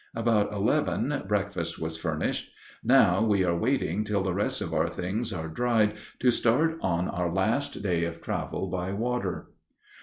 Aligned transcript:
About 0.15 0.51
eleven 0.51 1.21
breakfast 1.27 1.77
was 1.77 1.95
furnished. 1.95 2.51
Now 2.83 3.23
we 3.23 3.43
are 3.43 3.55
waiting 3.55 4.03
till 4.03 4.23
the 4.23 4.33
rest 4.33 4.59
of 4.59 4.73
our 4.73 4.89
things 4.89 5.31
are 5.31 5.47
dried 5.47 5.93
to 6.21 6.31
start 6.31 6.79
on 6.81 7.07
our 7.07 7.31
last 7.31 7.83
day 7.83 8.05
of 8.05 8.19
travel 8.19 8.67
by 8.67 8.93
water. 8.93 9.49